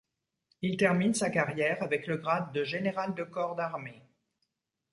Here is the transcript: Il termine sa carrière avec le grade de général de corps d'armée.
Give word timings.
Il 0.63 0.77
termine 0.77 1.13
sa 1.13 1.29
carrière 1.29 1.83
avec 1.83 2.07
le 2.07 2.17
grade 2.17 2.51
de 2.53 2.63
général 2.63 3.13
de 3.13 3.23
corps 3.23 3.55
d'armée. 3.55 4.01